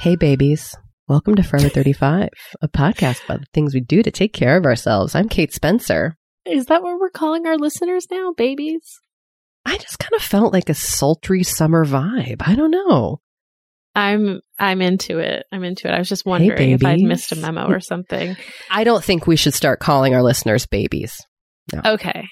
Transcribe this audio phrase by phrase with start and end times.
[0.00, 0.74] Hey, babies.
[1.08, 2.30] Welcome to Forever 35,
[2.62, 5.14] a podcast about the things we do to take care of ourselves.
[5.14, 6.16] I'm Kate Spencer.
[6.46, 8.98] Is that what we're calling our listeners now, babies?
[9.66, 12.40] I just kind of felt like a sultry summer vibe.
[12.40, 13.20] I don't know.
[13.94, 15.44] I'm I'm into it.
[15.52, 15.90] I'm into it.
[15.90, 18.38] I was just wondering if I'd missed a memo or something.
[18.70, 21.20] I don't think we should start calling our listeners babies.
[21.74, 22.26] Okay.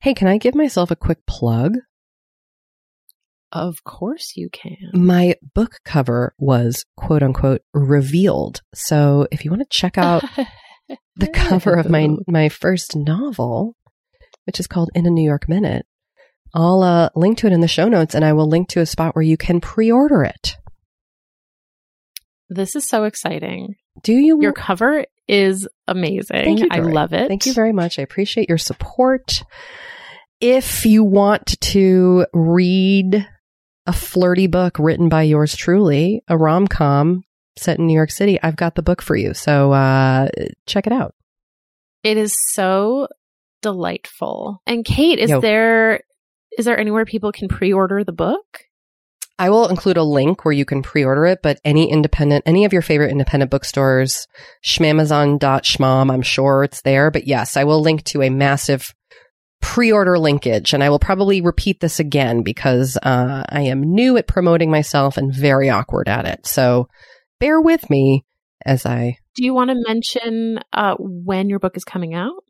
[0.00, 1.78] Hey, can I give myself a quick plug?
[3.52, 4.90] Of course you can.
[4.92, 8.60] My book cover was quote unquote revealed.
[8.74, 10.24] So if you want to check out
[11.16, 13.76] the cover of my my first novel,
[14.44, 15.86] which is called In a New York Minute.
[16.54, 18.86] I'll uh, link to it in the show notes, and I will link to a
[18.86, 20.56] spot where you can pre-order it.
[22.48, 23.74] This is so exciting.
[24.02, 24.40] Do you?
[24.40, 26.44] Your cover is amazing.
[26.44, 27.28] Thank you, I love it.
[27.28, 27.98] Thank you very much.
[27.98, 29.42] I appreciate your support.
[30.40, 33.26] If you want to read
[33.86, 37.22] a flirty book written by yours truly, a rom com
[37.56, 39.34] set in New York City, I've got the book for you.
[39.34, 40.28] So uh,
[40.66, 41.14] check it out.
[42.02, 43.08] It is so
[43.62, 44.60] delightful.
[44.66, 45.40] And Kate, is Yo.
[45.40, 46.00] there
[46.56, 48.60] is there anywhere people can pre-order the book?
[49.38, 52.72] I will include a link where you can pre-order it, but any independent, any of
[52.72, 54.26] your favorite independent bookstores,
[54.64, 57.10] schmamazon.schmom, I'm sure it's there.
[57.10, 58.94] But yes, I will link to a massive
[59.66, 64.28] pre-order linkage and I will probably repeat this again because uh, I am new at
[64.28, 66.46] promoting myself and very awkward at it.
[66.46, 66.88] So
[67.40, 68.24] bear with me
[68.64, 72.44] as I, Do you want to mention uh, when your book is coming out?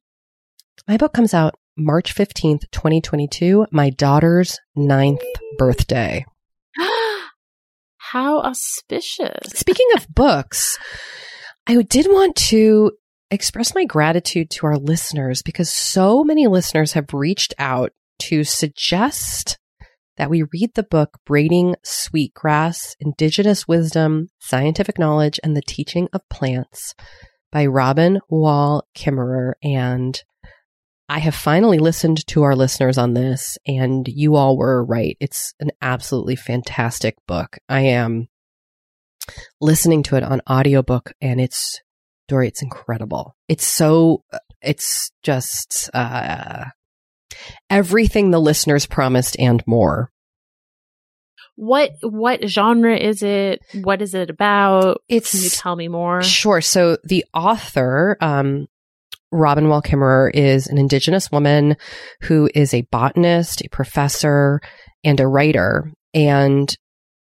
[0.86, 5.24] my book comes out March 15th, 2022, my daughter's ninth
[5.56, 6.24] birthday.
[7.96, 9.52] How auspicious.
[9.54, 10.78] Speaking of books,
[11.66, 12.92] I did want to
[13.30, 19.58] express my gratitude to our listeners because so many listeners have reached out to suggest
[20.16, 26.26] that we read the book Braiding Sweetgrass Indigenous Wisdom, Scientific Knowledge, and the Teaching of
[26.30, 26.94] Plants
[27.52, 29.52] by Robin Wall Kimmerer.
[29.62, 30.22] And
[31.08, 35.16] I have finally listened to our listeners on this, and you all were right.
[35.20, 37.58] It's an absolutely fantastic book.
[37.68, 38.28] I am
[39.60, 41.80] listening to it on audiobook and it's
[42.28, 43.36] Doree, it's incredible.
[43.48, 44.22] It's so
[44.62, 46.66] it's just uh
[47.70, 50.10] everything the listeners promised and more.
[51.56, 53.60] What what genre is it?
[53.82, 55.02] What is it about?
[55.08, 56.22] It's Can you tell me more?
[56.22, 56.60] Sure.
[56.60, 58.66] So the author, um,
[59.32, 61.76] Robin Wall Kimmerer, is an Indigenous woman
[62.22, 64.60] who is a botanist, a professor,
[65.02, 65.90] and a writer.
[66.12, 66.74] And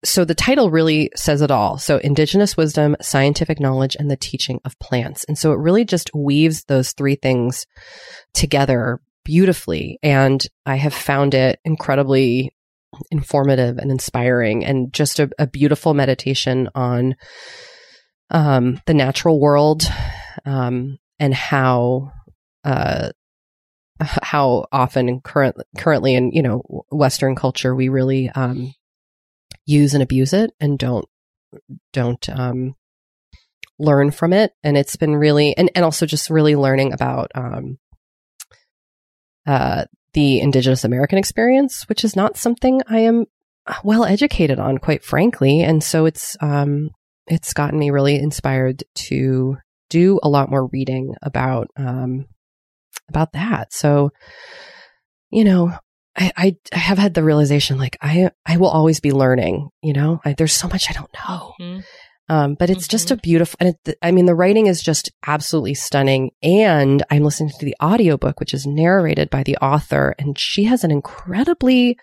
[0.03, 1.77] so the title really says it all.
[1.77, 5.25] So Indigenous wisdom, scientific knowledge, and the teaching of plants.
[5.25, 7.65] And so it really just weaves those three things
[8.33, 9.99] together beautifully.
[10.01, 12.53] And I have found it incredibly
[13.11, 17.15] informative and inspiring and just a, a beautiful meditation on
[18.31, 19.83] um, the natural world
[20.45, 22.11] um, and how
[22.63, 23.11] uh,
[23.99, 28.73] how often current currently in you know Western culture we really um,
[29.69, 31.07] use and abuse it and don't
[31.93, 32.75] don't um,
[33.77, 34.53] learn from it.
[34.63, 37.77] And it's been really and, and also just really learning about um,
[39.47, 43.25] uh, the indigenous american experience which is not something i am
[43.83, 45.61] well educated on quite frankly.
[45.61, 46.91] And so it's um
[47.27, 49.57] it's gotten me really inspired to
[49.89, 52.25] do a lot more reading about um
[53.09, 53.73] about that.
[53.73, 54.11] So
[55.31, 55.77] you know
[56.17, 59.93] I, I, I have had the realization like I I will always be learning, you
[59.93, 60.19] know.
[60.25, 61.83] I, there's so much I don't know, Mhm.
[62.29, 63.57] um, but it's just a beautiful.
[63.59, 66.31] And it, I mean, the writing is just absolutely stunning.
[66.43, 70.83] And I'm listening to the audiobook, which is narrated by the author, and she has
[70.83, 71.97] an incredibly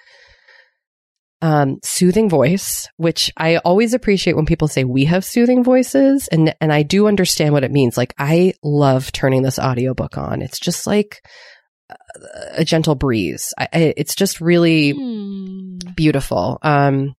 [1.42, 6.54] um, soothing voice, which I always appreciate when people say we have soothing voices, and
[6.60, 7.96] and I do understand what it means.
[7.96, 10.40] Like I love turning this audiobook on.
[10.42, 11.20] It's just like
[12.52, 13.54] a gentle breeze.
[13.58, 15.78] I, I, it's just really Hmm.
[15.94, 16.58] beautiful.
[16.62, 17.14] Um,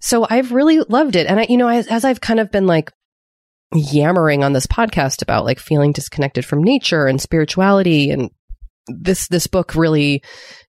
[0.00, 1.26] so I've really loved it.
[1.26, 2.90] And I, you know, as, as I've kind of been like
[3.74, 8.30] yammering on this podcast about like feeling disconnected from nature and spirituality and
[8.88, 10.22] this, this book really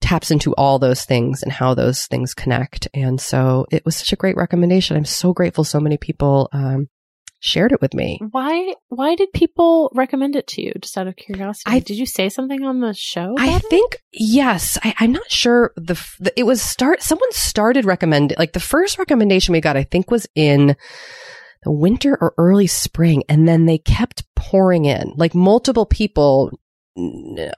[0.00, 2.88] taps into all those things and how those things connect.
[2.94, 4.96] And so it was such a great recommendation.
[4.96, 6.88] I'm so grateful so many people, um,
[7.40, 8.18] shared it with me.
[8.30, 10.72] Why why did people recommend it to you?
[10.80, 11.64] Just out of curiosity.
[11.66, 13.34] I- did you say something on the show?
[13.38, 13.68] I about it?
[13.68, 14.78] think yes.
[14.82, 15.72] I, I'm not sure.
[15.76, 17.02] The, the it was start.
[17.02, 19.76] Someone started recommending like the first recommendation we got.
[19.76, 20.76] I think was in
[21.62, 25.12] the winter or early spring, and then they kept pouring in.
[25.16, 26.50] Like multiple people,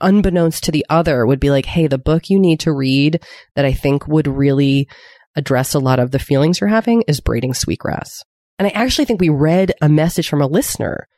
[0.00, 3.22] unbeknownst to the other, would be like, "Hey, the book you need to read
[3.54, 4.88] that I think would really
[5.36, 8.22] address a lot of the feelings you're having is Braiding Sweetgrass."
[8.58, 11.08] And I actually think we read a message from a listener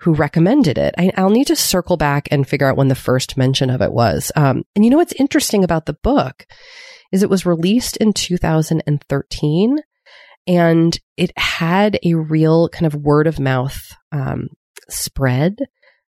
[0.00, 0.94] who recommended it.
[0.98, 3.92] I, I'll need to circle back and figure out when the first mention of it
[3.92, 4.30] was.
[4.36, 6.46] Um, and you know what's interesting about the book
[7.12, 9.78] is it was released in 2013
[10.46, 13.80] and it had a real kind of word of mouth
[14.12, 14.48] um,
[14.88, 15.56] spread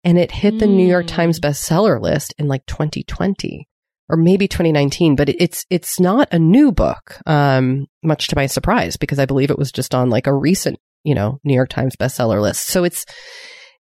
[0.05, 1.07] and it hit the New York.
[1.07, 3.69] Times bestseller list in like 2020
[4.09, 8.97] or maybe 2019 but it's it's not a new book um much to my surprise
[8.97, 11.97] because i believe it was just on like a recent you know new york times
[11.97, 13.05] bestseller list so it's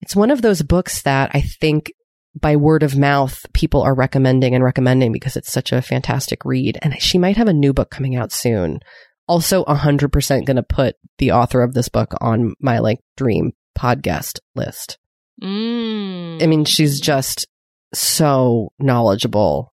[0.02, 1.92] it's one of those books that i think
[2.40, 6.78] by word of mouth people are recommending and recommending because it's such a fantastic read
[6.82, 8.80] and she might have a new book coming out soon
[9.28, 14.40] also 100% going to put the author of this book on my like dream podcast
[14.56, 14.98] list.
[15.42, 16.42] Mm.
[16.42, 17.48] I mean, she's just
[17.94, 19.73] so knowledgeable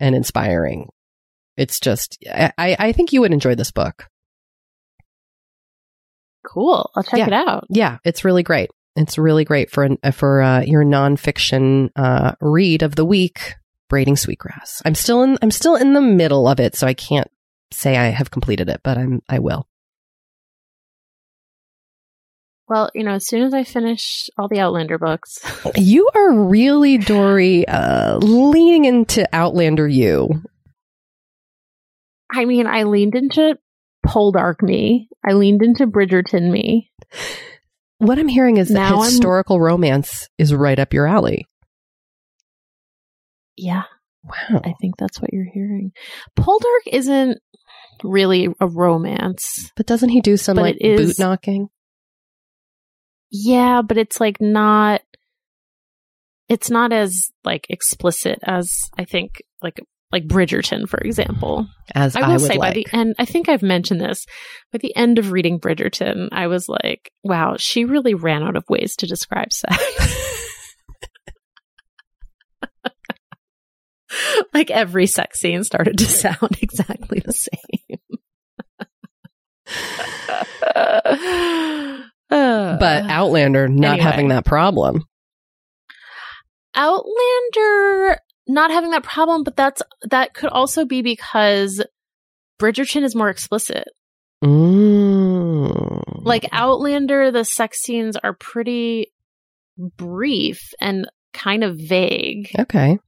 [0.00, 0.88] and inspiring.
[1.56, 4.08] It's just, I, I think you would enjoy this book.
[6.46, 6.90] cool.
[6.96, 7.26] I'll check Yeah.
[7.26, 7.66] it out.
[7.68, 8.70] Yeah, it's really great.
[8.96, 13.54] It's really great for an, for uh, your nonfiction uh, read of the week.
[13.88, 14.82] Braiding Sweetgrass.
[14.84, 15.38] I'm still in.
[15.40, 17.30] I'm still in the middle of it, so I can't
[17.70, 19.22] say I have completed it, but I'm.
[19.30, 19.66] I will.
[22.68, 25.38] Well, you know, as soon as I finish all the Outlander books,
[25.76, 29.88] You are really Doree, uh, leaning into Outlander.
[29.88, 30.42] You.
[32.30, 33.56] I mean, I leaned into
[34.06, 35.08] Poldark me.
[35.26, 36.90] I leaned into Bridgerton me.
[37.98, 41.46] What I'm hearing is that Now I'm- historical romance is right up your alley.
[43.56, 43.84] Yeah,
[44.24, 44.60] Wow.
[44.64, 45.92] I think that's what you're hearing.
[46.38, 47.38] Poldark isn't
[48.04, 49.72] really a romance.
[49.74, 51.68] But doesn't he do some like it is- boot knocking?
[53.30, 55.02] Yeah, but it's like not
[56.48, 59.80] it's not as like explicit as I think like
[60.10, 61.66] like Bridgerton, for example.
[61.94, 64.24] As I, I will would say by the end, I think I've mentioned this.
[64.72, 68.64] By the end of reading Bridgerton, I was like, wow, she really ran out of
[68.70, 69.76] ways to describe sex.
[74.54, 77.98] like every sex scene started to sound exactly the same.
[82.30, 84.02] Uh, but Outlander not Anyway.
[84.10, 85.04] having that problem.
[86.74, 91.82] Outlander not having that problem, but that's that could also be because
[92.60, 93.84] Bridgerton is more explicit.
[94.44, 96.22] Mm.
[96.24, 99.12] Like Outlander, the sex scenes are pretty
[99.76, 102.50] brief and kind of vague.
[102.58, 102.98] okay.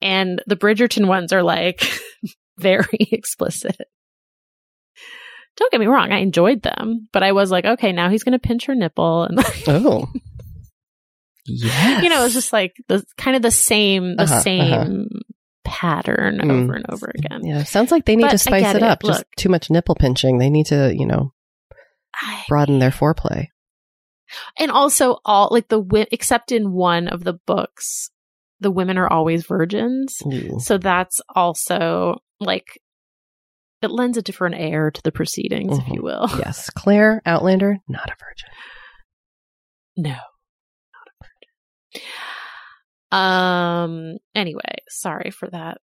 [0.00, 1.82] And the Bridgerton ones are like
[2.58, 3.76] very explicit.
[5.56, 8.32] Don't get me wrong, I enjoyed them, but I was like, okay, now he's going
[8.32, 10.08] to pinch her nipple and Oh.
[11.46, 12.02] Yes.
[12.04, 15.20] you know, it's just like the kind of the same the Uh-huh, same uh-huh.
[15.64, 16.50] pattern Mm.
[16.62, 17.40] over and over again.
[17.44, 18.82] Yeah, sounds like they need But to spice it it.
[18.82, 19.02] up.
[19.02, 19.26] Just Look.
[19.36, 20.38] too much nipple pinching.
[20.38, 21.32] They need to, you know,
[22.48, 23.48] broaden their foreplay.
[24.58, 28.10] and also all like the wi- except in one of the books,
[28.60, 30.16] the women are always virgins.
[30.24, 30.58] Ooh.
[30.60, 32.80] So that's also like
[33.82, 35.94] it lends a different air to the proceedings, if Mhm.
[35.94, 36.26] you will.
[36.38, 38.48] Yes, Claire Outlander, not a virgin.
[39.96, 41.24] No, not a
[41.92, 42.06] virgin.
[44.14, 44.18] Um.
[44.34, 45.78] Anyway, sorry for that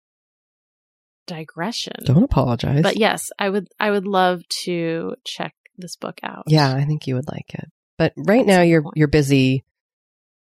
[1.27, 1.93] digression.
[2.05, 2.83] Don't apologize.
[2.83, 3.69] But yes, I would.
[3.79, 6.45] I would love to check this book out.
[6.47, 7.67] yeah, I think you would like it.
[7.99, 8.97] But right At now you're point.
[8.97, 9.65] you're busy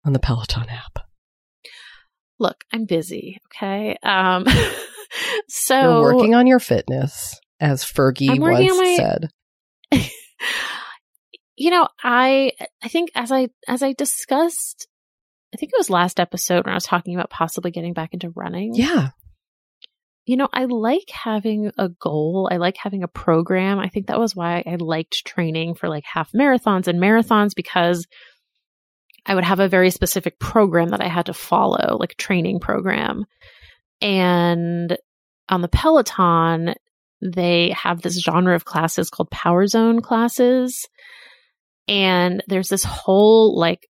[0.04, 1.04] on the Peloton app.
[2.38, 3.38] Look, I'm busy.
[3.52, 3.96] Okay.
[4.02, 4.44] Um.
[5.48, 9.28] so you're working on your fitness, as Fergie once my- said.
[11.56, 14.88] you know, I I think as I as I discussed,
[15.54, 18.30] I think it was last episode when I was talking about possibly getting back into
[18.30, 18.75] running.
[18.75, 19.10] Yeah.
[20.26, 22.48] You know, I like having a goal.
[22.50, 23.78] I like having a program.
[23.78, 28.06] I think that was why I liked training for like half marathons and marathons because
[29.25, 32.58] I would have a very specific program that I had to follow, like a training
[32.58, 33.25] program.
[34.00, 34.96] And
[35.48, 36.75] on the Peloton,
[37.23, 40.88] they have this genre of classes called Power Zone classes.
[41.88, 43.87] And there's this whole like,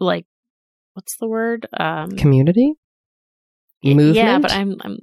[0.00, 0.26] like,
[0.94, 1.66] what's the word?
[1.78, 2.74] Um, Community?
[3.84, 4.16] Movement?
[4.16, 4.98] Yeah, but I'm I'm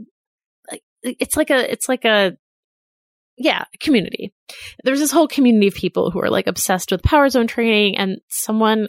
[0.70, 2.38] like it's like a it's like a
[3.38, 4.34] yeah, community.
[4.84, 8.20] There's this whole community of people who are like obsessed with power zone training and
[8.30, 8.88] someone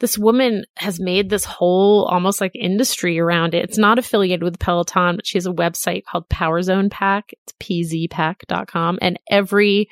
[0.00, 3.64] this woman has made this whole almost like industry around it.
[3.64, 7.32] It's not affiliated with Peloton, but she has a website called Power Zone Pack.
[7.32, 9.88] It's pzpack.com and every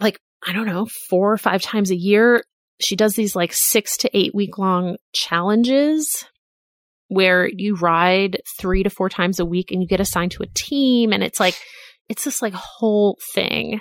[0.00, 2.42] like I don't know, four or five times a year
[2.80, 6.26] she does these like 6 to 8 week long challenges
[7.08, 10.48] where you ride three to four times a week and you get assigned to a
[10.54, 11.12] team.
[11.12, 11.58] And it's like
[12.08, 13.80] it's this like whole thing.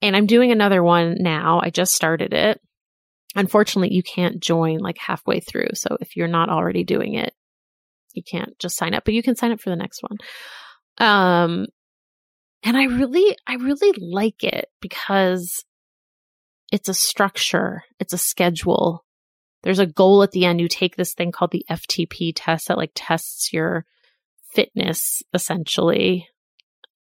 [0.00, 1.60] And i'm doing another one now.
[1.62, 2.60] I just started it
[3.36, 7.34] unfortunately you can't join like halfway through so if you're not already doing it
[8.14, 10.18] you can't just sign up but you can sign up for the next one
[10.98, 11.66] um
[12.62, 15.64] and i really i really like it because
[16.72, 19.04] it's a structure it's a schedule
[19.62, 20.60] there's a goal at the end.
[20.60, 23.84] You take this thing called the FTP test that like tests your
[24.54, 26.28] fitness essentially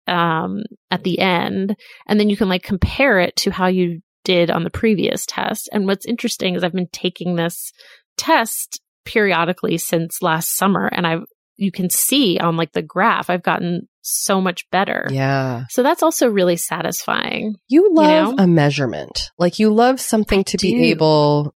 [0.07, 1.75] um, at the end.
[2.07, 5.69] And then you can like compare it to how you did on the previous test.
[5.71, 7.71] And what's interesting is I've been taking this
[8.17, 11.23] test periodically since last summer and I've
[11.59, 15.07] you can see on like the graph I've gotten so much better.
[15.11, 15.65] Yeah.
[15.69, 17.55] So that's also really satisfying.
[17.67, 18.43] You love know?
[18.43, 19.29] a measurement.
[19.37, 20.67] Like you love something I to do.
[20.67, 21.53] be able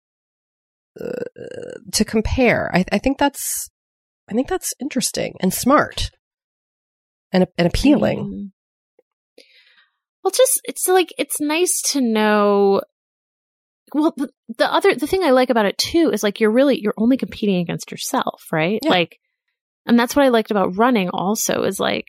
[1.00, 1.22] uh,
[1.92, 2.70] to compare.
[2.74, 3.70] I, I think that's,
[4.28, 6.10] I think that's interesting and smart
[7.32, 8.52] and, and appealing.
[10.24, 12.80] Well, just it's like it's nice to know.
[13.92, 16.80] Well, the, the other the thing I like about it too is like you're really
[16.80, 18.80] you're only competing against yourself, right?
[18.82, 18.90] Yeah.
[18.90, 19.18] Like,
[19.86, 21.10] and that's what I liked about running.
[21.10, 22.06] Also, is like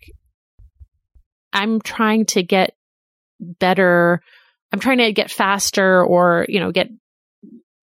[1.52, 2.74] I'm trying to get
[3.40, 4.22] better.
[4.72, 6.90] I'm trying to get faster, or you know, get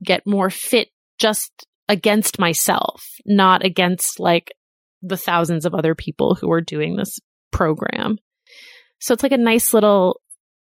[0.03, 4.55] get more fit just against myself, not against like
[5.03, 7.19] the thousands of other people who are doing this
[7.51, 8.19] program.
[8.99, 10.22] So it's like a nice little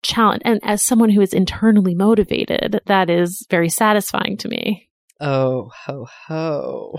[0.02, 0.42] challenge.
[0.44, 4.88] And as someone who is internally motivated, that is very satisfying to me.
[5.20, 6.98] Oh, ho, ho.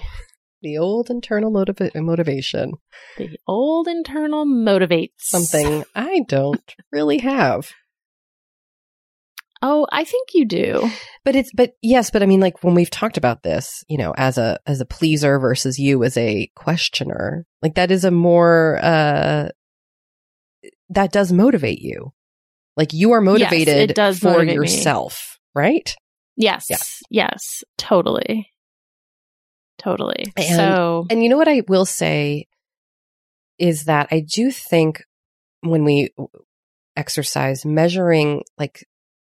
[0.62, 2.74] The old internal motiva- motivation.
[3.18, 7.72] The old internal motivates Something I don't really have.
[9.62, 10.90] Oh, I think you do.
[11.26, 14.14] But it's but yes, but I mean like when we've talked about this, you know,
[14.18, 18.80] as a as a pleaser versus you as a questioner, like that is a more
[18.82, 19.50] uh
[20.90, 22.14] that does motivate you.
[22.78, 24.54] Like you are motivated it does for motivate me.
[24.56, 25.94] yourself, right?
[26.38, 26.66] Yes.
[26.70, 26.78] Yeah.
[27.10, 27.64] Yes.
[27.78, 28.50] Totally.
[29.78, 30.26] Totally.
[30.36, 32.48] And- so And you know what I will say
[33.58, 35.04] is that I do think
[35.62, 36.10] when we
[36.96, 38.86] exercise, measuring like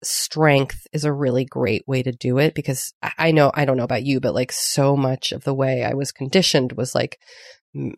[0.04, 3.78] strength is a really great way to do it because I I know, I don't
[3.78, 7.20] know about you, but like so much of the way I was conditioned was like
[7.76, 7.94] m-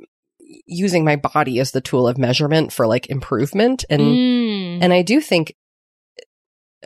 [0.65, 3.83] using my body as the tool of measurement for like improvement.
[3.89, 4.36] And, Mm.
[4.81, 5.53] And I do think,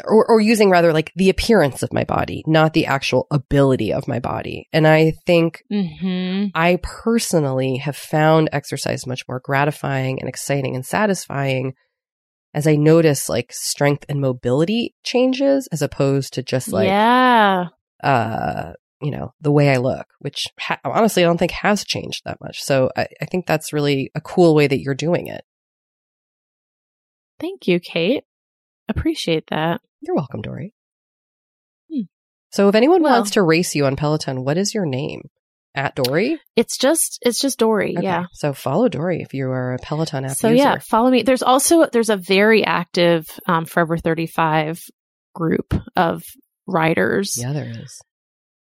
[0.05, 4.07] or, or using rather like the appearance of my body, not the actual ability of
[4.07, 4.67] my body.
[4.71, 6.51] And I think Mhm.
[6.55, 11.73] I personally have found exercise much more gratifying and exciting and satisfying
[12.53, 17.67] as I notice like strength and mobility changes as opposed to just like, yeah.
[18.03, 22.23] uh, you know, the way I look, which ha- honestly I don't think has changed
[22.25, 22.61] that much.
[22.61, 25.43] So I, I think that's really a cool way that you're doing it.
[27.41, 28.23] Thank you, Kate.
[28.87, 29.81] Appreciate that.
[29.99, 30.73] You're welcome, Doree.
[31.91, 32.03] Hmm.
[32.51, 35.23] So if anyone Well- wants to race you on Peloton, what is your name?
[35.73, 36.37] At Doree?
[36.57, 37.95] It's just it's just Doree.
[37.97, 38.03] Okay.
[38.05, 38.25] Yeah.
[38.33, 40.57] So follow Doree if you are a Peloton app So user.
[40.61, 41.23] yeah, follow me.
[41.23, 44.81] There's also there's a very active um, Forever 35
[45.33, 46.23] group of
[46.67, 48.01] riders, Yeah, there is.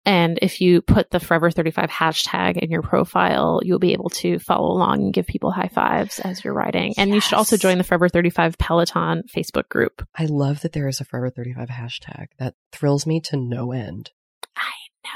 [0.07, 4.39] And if you put the Forever 35 hashtag in your profile, you'll be able to
[4.39, 6.93] follow along and give people high fives as you're riding.
[6.97, 10.07] And you should also join the Forever 35 Peloton Facebook group.
[10.15, 12.27] I love that there is a Forever 35 hashtag.
[12.39, 14.11] That thrills me to no end.
[15.03, 15.09] No,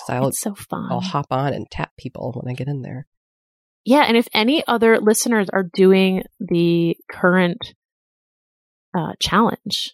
[0.00, 0.88] 'Cause I'll- it's so fun.
[0.90, 3.06] I'll hop on and tap people when I get in there.
[3.84, 7.74] Yeah, and if any other listeners are doing the current
[8.96, 9.92] uh, challenge,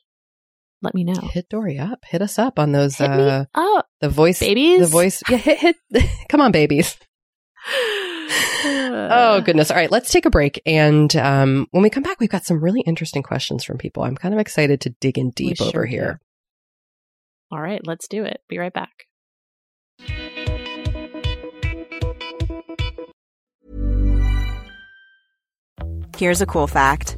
[0.80, 1.20] let me know.
[1.20, 2.04] Hit Doree up.
[2.06, 4.80] Hit us up on those, Hit uh, up, the voice, babies.
[4.80, 5.22] the voice.
[5.28, 5.76] Yeah, hit, hit.
[6.28, 6.96] Come on, babies.
[8.64, 9.70] Oh, goodness.
[9.70, 9.90] All right.
[9.90, 10.60] Let's take a break.
[10.66, 14.02] And, um, when we come back, we've got some really interesting questions from people.
[14.02, 15.90] I'm kind of excited to dig in We deep sure over do.
[15.90, 16.20] here.
[17.52, 18.40] All right, let's do it.
[18.48, 19.06] Be right back.
[26.16, 27.16] Here's a cool fact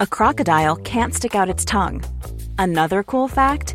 [0.00, 2.02] a crocodile can't stick out its tongue.
[2.58, 3.74] Another cool fact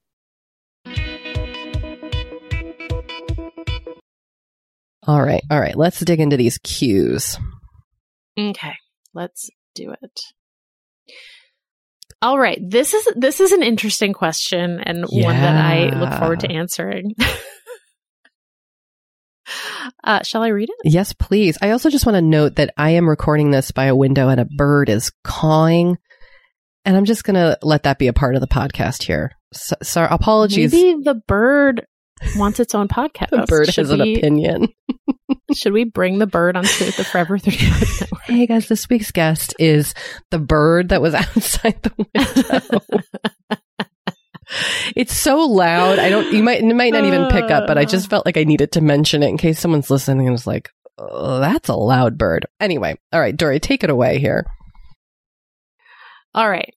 [5.11, 5.43] All right.
[5.51, 5.75] All right.
[5.75, 7.37] Let's dig into these cues.
[8.39, 8.75] Okay,
[9.13, 10.19] let's do it.
[12.21, 16.41] All right, this is this is an interesting question and one that I look forward
[16.41, 17.15] to answering.
[20.03, 20.75] uh, shall I read it?
[20.83, 21.57] Yes, please.
[21.61, 24.39] I also just want to note that I am recording this by a window and
[24.39, 25.97] a bird is cawing.
[26.85, 29.31] And I'm just going to let that be a part of the podcast here.
[29.51, 30.71] So, so apologies.
[30.71, 31.85] Maybe the bird
[32.35, 33.29] wants its own podcast.
[33.29, 34.69] the bird should has an opinion.
[35.53, 38.21] Should we bring the bird onto the Forever 35 network?
[38.23, 39.93] Hey guys, this week's guest is
[40.29, 43.57] the bird that was outside the window.
[44.95, 45.99] it's so loud.
[45.99, 46.31] I don't.
[46.33, 46.63] You might.
[46.63, 47.67] You might not even pick up.
[47.67, 50.33] But I just felt like I needed to mention it in case someone's listening and
[50.33, 54.45] was like, oh, "That's a loud bird." Anyway, all right, Doree, take it away here.
[56.33, 56.73] All right.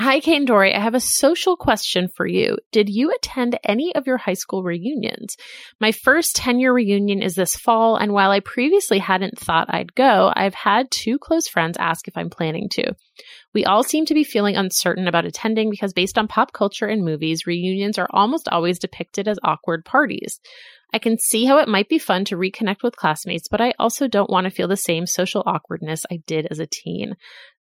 [0.00, 0.72] Hi, Kate and Doree.
[0.72, 2.56] I have a social question for you.
[2.70, 5.36] Did you attend any of your high school reunions?
[5.80, 9.96] My first 10 year reunion is this fall, and while I previously hadn't thought I'd
[9.96, 12.94] go, I've had two close friends ask if I'm planning to.
[13.52, 17.04] We all seem to be feeling uncertain about attending because, based on pop culture and
[17.04, 20.38] movies, reunions are almost always depicted as awkward parties.
[20.94, 24.06] I can see how it might be fun to reconnect with classmates, but I also
[24.06, 27.16] don't want to feel the same social awkwardness I did as a teen.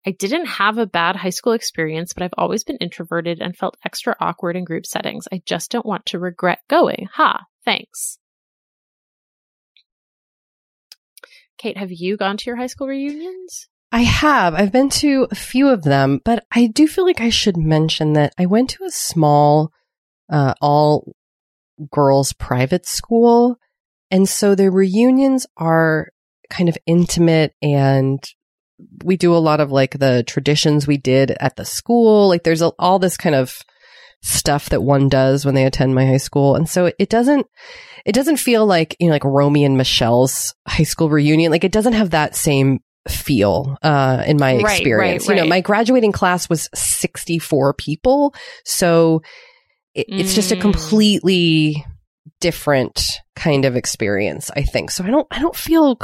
[0.06, 3.78] I didn't have a bad high school experience, but I've always been introverted and felt
[3.84, 5.26] extra awkward in group settings.
[5.32, 7.08] I just don't want to regret going.
[7.14, 8.18] Ha, thanks.
[11.56, 13.68] Kate, have you gone to your high school reunions?
[13.90, 14.54] I have.
[14.54, 18.14] I've been to a few of them, but I do feel like I should mention
[18.14, 19.70] that I went to a small,
[20.28, 21.14] uh, all
[21.90, 23.56] girls private school.
[24.10, 26.08] And so the reunions are
[26.50, 28.22] kind of intimate and
[29.04, 32.28] we do a lot of like the traditions we did at the school.
[32.28, 33.56] Like there's a, all this kind of
[34.22, 36.56] stuff that one does when they attend my high school.
[36.56, 37.46] And so it, it doesn't,
[38.06, 41.52] it doesn't feel like, you know, like Romy and Michelle's high school reunion.
[41.52, 45.28] Like it doesn't have that same feel, uh, in my Right, experience.
[45.28, 45.48] right, You know, right.
[45.50, 48.34] my graduating class was 64 people.
[48.64, 49.22] So
[49.94, 50.60] it, it's just a Mm.
[50.62, 51.84] completely
[52.40, 54.90] different kind of experience, I think.
[54.90, 55.98] So I don't, I don't feel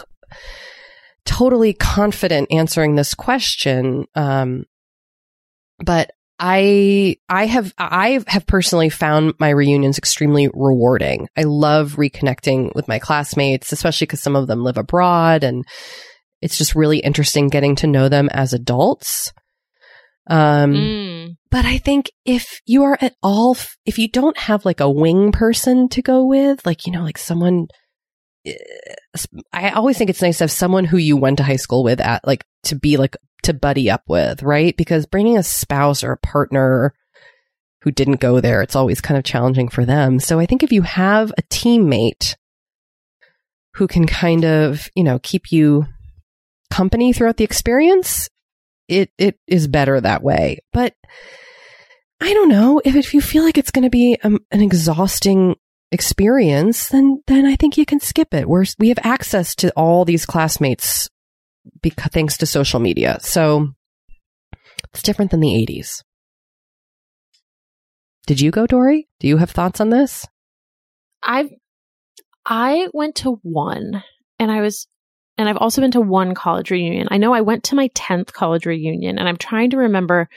[1.30, 4.06] totally confident answering this question.
[4.14, 4.64] Um,
[5.84, 11.28] but I, I have, I have personally found my reunions extremely rewarding.
[11.36, 15.64] I love reconnecting with my classmates, especially because some of them live abroad and
[16.42, 19.32] it's just really interesting getting to know them as adults.
[20.28, 21.36] Um, Mm.
[21.50, 25.32] but I think if you are at all, if you don't have like a wing
[25.32, 27.66] person to go with, like, you know, like someone,
[28.46, 28.54] eh,
[29.52, 32.00] I always think it's nice to have someone who you went to high school with
[32.00, 34.76] at like to be like to buddy up with, right?
[34.76, 36.94] Because bringing a spouse or a partner
[37.82, 40.20] who didn't go there, it's always kind of challenging for them.
[40.20, 42.36] So I think if you have a teammate
[43.74, 45.86] who can kind of, you know, keep you
[46.70, 48.28] company throughout the experience,
[48.88, 50.58] it it is better that way.
[50.72, 50.94] But
[52.20, 55.56] I don't know if if you feel like it's going to be um, an exhausting
[55.92, 58.48] experience, then then I think you can skip it.
[58.48, 61.08] We're we have access to all these classmates
[61.82, 63.18] because thanks to social media.
[63.20, 63.74] So
[64.92, 66.02] it's different than the 80s.
[68.26, 69.08] Did you go, Doree?
[69.18, 70.26] Do you have thoughts on this?
[71.22, 71.50] I've
[72.46, 74.02] I went to one
[74.38, 74.86] and I was
[75.36, 77.08] and I've also been to one college reunion.
[77.10, 80.28] I know I went to my 10th college reunion and I'm trying to remember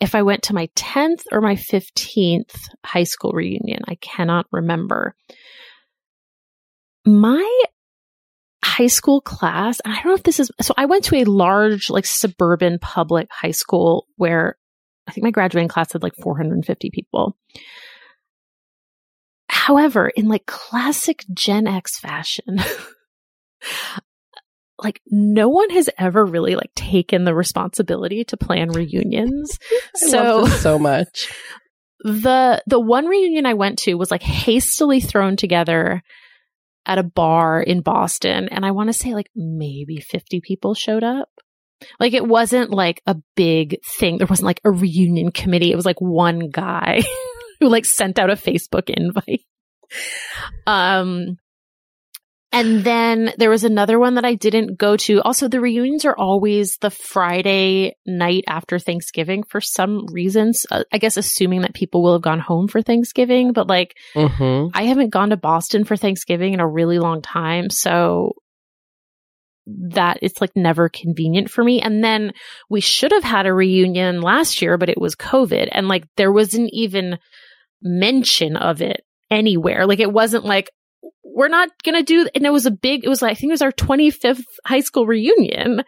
[0.00, 3.82] if I went to my 10th or my 15th high school reunion.
[3.88, 5.14] I cannot remember.
[7.04, 7.62] My
[8.64, 11.24] high school class, and I don't know if this is so I went to a
[11.24, 14.56] large like suburban public high school where
[15.06, 17.36] I think my graduating class had like 450 people.
[19.48, 22.58] However, in like classic Gen X fashion,
[24.82, 29.58] like no one has ever really like taken the responsibility to plan reunions.
[29.94, 31.28] So so much.
[32.04, 36.02] the the one reunion I went to was like hastily thrown together
[36.86, 41.02] at a bar in Boston and I want to say like maybe 50 people showed
[41.02, 41.28] up.
[41.98, 44.18] Like it wasn't like a big thing.
[44.18, 45.72] There wasn't like a reunion committee.
[45.72, 47.02] It was like one guy
[47.60, 49.42] who like sent out a Facebook invite.
[50.66, 51.38] Um,
[52.58, 55.22] and then there was another one that I didn't go to.
[55.22, 60.66] Also, the reunions are always the Friday night after Thanksgiving for some reasons.
[60.70, 64.76] Uh, I guess assuming that people will have gone home for Thanksgiving, but like Mm-hmm.
[64.76, 67.70] I haven't gone to Boston for Thanksgiving in a really long time.
[67.70, 68.32] So
[69.66, 71.80] that it's like never convenient for me.
[71.80, 72.32] And then
[72.70, 75.68] we should have had a reunion last year, but it was COVID.
[75.70, 77.18] And like there wasn't even
[77.82, 79.86] mention of it anywhere.
[79.86, 80.70] Like it wasn't like,
[81.38, 83.50] we're not going to do, and it was a big, it was like, I think
[83.50, 85.84] it was our 25th high school reunion.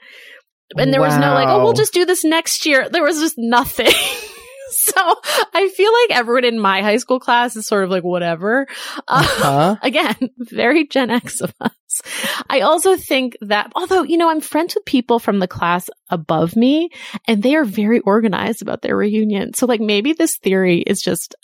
[0.78, 2.88] And there was no like, oh, we'll just do this next year.
[2.88, 3.90] There was just nothing.
[4.70, 5.16] so
[5.52, 8.68] I feel like everyone in my high school class is sort of like, whatever.
[9.08, 9.76] Uh, Huh?
[9.82, 12.02] again, very Gen X of us.
[12.48, 16.54] I also think that, although, you know, I'm friends with people from the class above
[16.54, 16.90] me
[17.26, 19.54] and they are very organized about their reunion.
[19.54, 21.34] So like maybe this theory is just,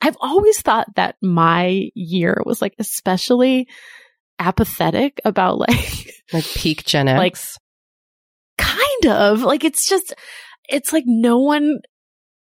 [0.00, 3.68] I've always thought that my year was like especially
[4.38, 7.18] apathetic about like, Like peak Gen X.
[7.18, 7.36] Like,
[8.66, 9.42] kind of.
[9.42, 10.14] Like it's just,
[10.68, 11.80] it's like no one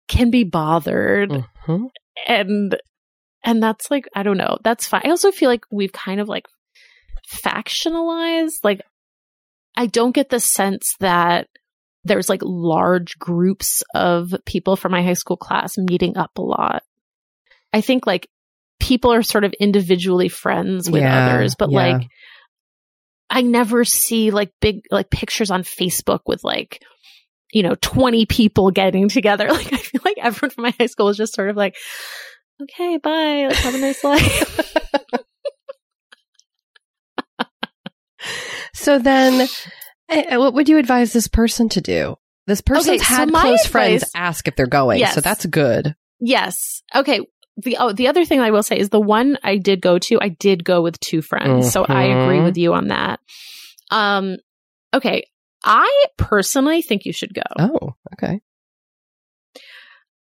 [0.07, 1.29] can be bothered.
[1.67, 1.89] Mhm.
[2.27, 2.77] and
[3.43, 4.57] and that's like i don't know.
[4.63, 5.01] That's fine.
[5.05, 6.45] I also feel like we've kind of like
[7.31, 8.81] factionalized like
[9.77, 11.47] i don't get the sense that
[12.03, 16.83] there's like large groups of people from my high school class meeting up a lot
[17.73, 18.27] i think like
[18.79, 21.77] people are sort of individually friends with Yeah, others but yeah.
[21.97, 22.07] like
[23.29, 26.81] i never see like big like pictures on facebook with like
[27.53, 31.09] you know 20 people getting together like i feel like everyone from my high school
[31.09, 31.75] is just sort of like
[32.61, 33.47] okay, bye.
[33.49, 34.77] Like, have a nice life.
[38.73, 39.47] So then,
[40.09, 42.15] eh, what would you advise this person to do?
[42.47, 45.13] This person's so had my close friends ask if they're going, Yes.
[45.13, 45.95] so that's good.
[46.19, 46.81] yes.
[46.95, 47.21] Okay.
[47.57, 50.19] The oh, the other thing I will say is the one I did go to,
[50.21, 51.71] I did go with two friends.
[51.71, 52.43] So I agree Mhm.
[52.45, 53.19] with you on that.
[53.91, 54.37] Um
[54.93, 55.23] okay,
[55.63, 57.41] I personally think you should go.
[57.59, 58.41] Oh, okay.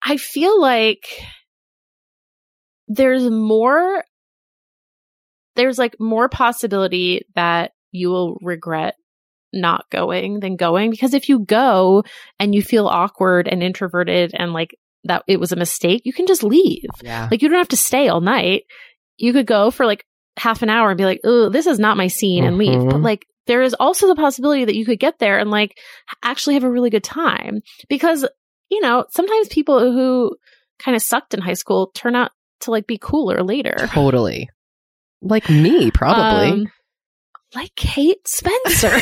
[0.02, 1.06] I feel like
[2.88, 4.04] there's more
[5.56, 8.96] there's like more possibility that you will regret
[9.52, 12.04] not going than going because if you go
[12.38, 16.26] and you feel awkward and introverted and like that it was a mistake, you can
[16.26, 16.88] just leave.
[17.02, 17.28] Yeah.
[17.30, 18.64] Like you don't have to stay all night.
[19.16, 20.04] You could go for like
[20.36, 22.78] half an hour and be like, "Oh, this is not my scene," and leave.
[22.84, 23.04] But Mhm.
[23.04, 25.76] like there is also the possibility that you could get there and like
[26.22, 28.26] actually have a really good time because
[28.70, 30.36] you know sometimes people who
[30.78, 33.74] kind of sucked in high school turn out to like be cooler later.
[33.92, 34.48] Totally.
[35.22, 36.50] Like me, probably.
[36.52, 36.66] Um,
[37.54, 38.96] like Kate Spencer.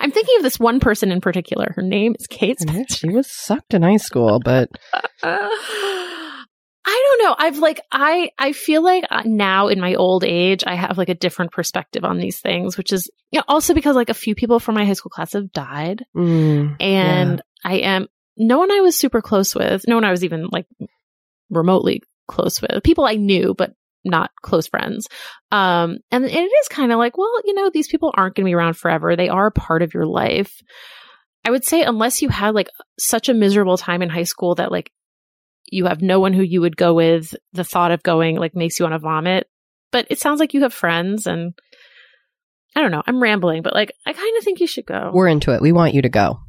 [0.00, 1.72] I'm thinking of this one person in particular.
[1.76, 2.94] Her name is Kate Yeah, Spencer.
[2.96, 4.68] she was sucked in high school, but
[5.22, 7.34] I don't know.
[7.38, 11.08] I've like I I feel like uh, now in my old age I have like
[11.10, 14.34] a different perspective on these things, which is you know, also because like a few
[14.34, 18.80] people from my high school class have died, mm, and I am no one I
[18.80, 20.66] was super close with, no one I was even like
[21.50, 23.72] remotely close with, people I knew but
[24.04, 25.08] not close friends.
[25.50, 28.48] Um, and it is kind of like, well, you know, these people aren't going to
[28.50, 29.16] be around forever.
[29.16, 30.52] They are a part of your life.
[31.44, 34.70] I would say unless you had like such a miserable time in high school that
[34.70, 34.90] like
[35.66, 38.78] you have no one who you would go with, the thought of going like makes
[38.78, 39.48] you want to vomit.
[39.92, 41.54] But it sounds like you have friends and
[42.76, 43.02] I don't know.
[43.06, 45.10] I'm rambling, but like I kind of think you should go.
[45.12, 45.62] we're into it.
[45.62, 46.40] We want you to go.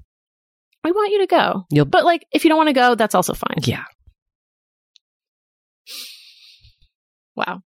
[0.84, 1.66] We want you to go.
[1.70, 3.58] You'll But like if you don't want to go, that's also fine.
[3.64, 3.84] Yeah.
[7.36, 7.62] Wow.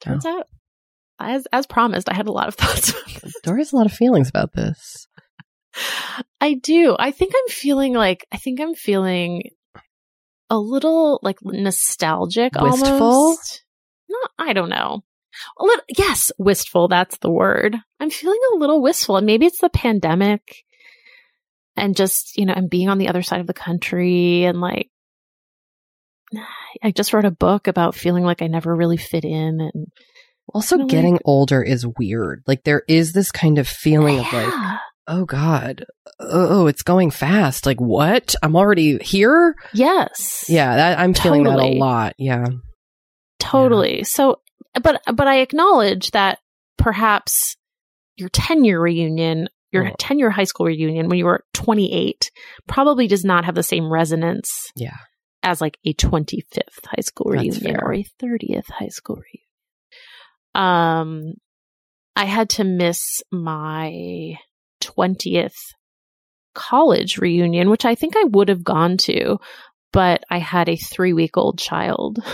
[0.00, 0.46] Turns out
[1.18, 2.92] as as promised, I had a lot of thoughts.
[3.42, 5.06] Doree has a lot of feelings about this.
[6.40, 6.96] I do.
[6.98, 9.50] I think I'm feeling like I think I'm feeling
[10.48, 13.02] a little like nostalgic Wistful?
[13.02, 13.64] almost.
[14.08, 15.02] No, I don't know.
[15.58, 16.88] A little, yes, wistful.
[16.88, 17.76] That's the word.
[18.00, 20.64] I'm feeling a little wistful, and maybe it's the pandemic,
[21.76, 24.88] and just you know, and being on the other side of the country, and like,
[26.82, 29.86] I just wrote a book about feeling like I never really fit in, and
[30.52, 30.88] Also, Really?
[30.88, 32.42] getting older is weird.
[32.46, 34.52] Like there is this kind of feeling of like,
[35.08, 35.84] oh God,
[36.20, 37.64] oh, it's going fast.
[37.66, 38.34] Like what?
[38.42, 39.54] I'm already here.
[39.72, 42.14] yes, Yeah, that, I'm feeling that a lot.
[42.18, 42.44] Yeah.
[43.38, 44.04] Totally.
[44.04, 44.40] So,
[44.82, 46.38] but, but I acknowledge that
[46.78, 47.56] perhaps
[48.16, 49.94] your 10 year reunion, your Oh.
[49.98, 52.30] 10 year high school reunion when you were 28
[52.66, 54.96] probably does not have the same resonance Yeah.
[55.42, 57.84] As like a 25th high school That's reunion fair.
[57.84, 59.42] or a 30th high school reunion.
[60.54, 61.34] Um,
[62.16, 64.36] I had to miss my
[64.82, 65.54] 20th
[66.54, 69.38] college reunion, which I think I would have gone to,
[69.92, 72.18] but I had a three week old child.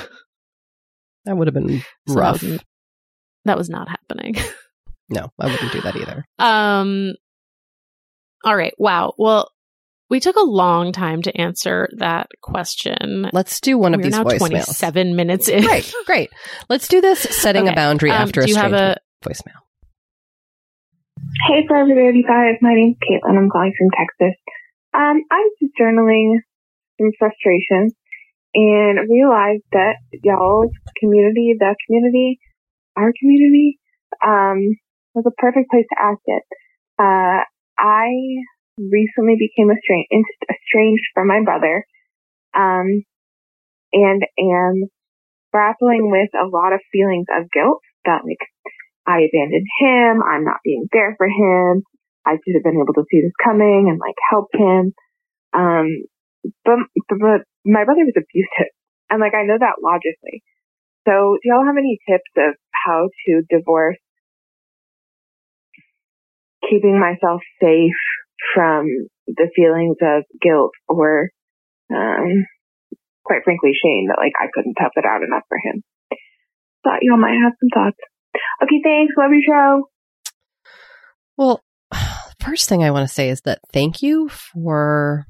[1.24, 2.42] That would have been So rough.
[3.44, 4.34] That was not happening.
[5.08, 6.24] no, I wouldn't do that either.
[6.40, 7.14] Um,
[8.44, 8.74] all right.
[8.76, 9.12] Wow.
[9.18, 9.48] Well,
[10.12, 13.30] we took a long time to answer that question.
[13.32, 14.76] Let's do one of We're these now voicemails.
[14.76, 15.64] 27 minutes in.
[15.64, 16.30] Great, great.
[16.68, 19.64] Let's do this setting a boundary Um, after do a you have a voicemail.
[21.48, 22.56] Hey, Forever 35.
[22.60, 23.38] My name's Caitlin.
[23.38, 24.36] I'm calling from Texas.
[24.92, 26.44] Um, I was just journaling
[27.00, 27.96] some frustration
[28.54, 32.38] and realized that y'all's community, the community,
[32.98, 33.78] our community,
[34.22, 34.76] um,
[35.14, 36.42] was a perfect place to ask it.
[36.98, 37.44] Uh,
[37.78, 38.12] I
[38.78, 41.84] recently became estranged, from my brother,
[42.54, 43.04] um,
[43.92, 44.88] and am
[45.52, 48.40] grappling with a lot of feelings of guilt that like
[49.06, 50.22] I abandoned him.
[50.22, 51.82] I'm not being there for him.
[52.24, 54.92] I should have been able to see this coming and like help him.
[55.52, 55.86] Um,
[56.64, 58.72] but, but my brother was abusive
[59.10, 60.42] and like I know that logically.
[61.06, 63.98] So do y'all have any tips of how to divorce
[66.70, 67.98] keeping myself safe
[68.54, 68.86] from
[69.26, 71.30] the feelings of guilt or,
[71.94, 72.46] um,
[73.24, 75.82] quite frankly, shame that like I couldn't tough it out enough for him?
[76.84, 77.98] Thought y'all might have some thoughts.
[78.62, 79.14] Okay, thanks.
[79.16, 79.88] Love your show.
[81.36, 81.62] Well,
[82.40, 85.26] first thing I want to say is that thank you for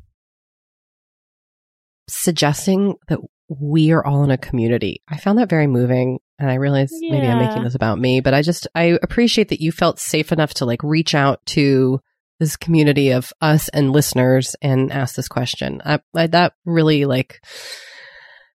[2.08, 5.02] suggesting that we are all in a community.
[5.08, 6.18] I found that very moving.
[6.38, 9.60] And I realize maybe I'm making this about me, but I just, I appreciate that
[9.60, 12.00] you felt safe enough to like reach out to
[12.42, 15.80] this community of us and listeners and ask this question.
[15.84, 17.40] I, I, that really like,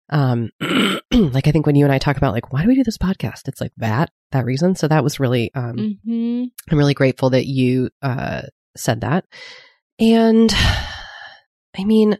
[0.10, 0.52] um,
[1.12, 2.98] like I think when you and I talk about like, why do we do this
[2.98, 3.50] podcast?
[3.50, 4.76] It's like that, that reason.
[4.76, 8.44] So that was really, um, hmm I'm really grateful that you uh,
[8.78, 9.26] said that.
[10.00, 10.54] And
[11.78, 12.18] I mean,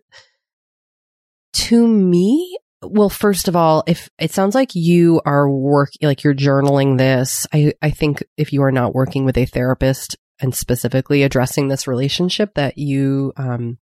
[1.54, 6.36] to me, well, first of all, if it sounds like you are work, like you're
[6.36, 11.24] journaling this, I, I think if you are not working with a therapist and specifically
[11.24, 13.78] addressing this relationship, that you, um,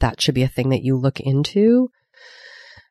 [0.00, 1.90] that should be a thing that you look into.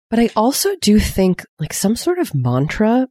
[0.10, 3.08] But I also do think like some sort of mantra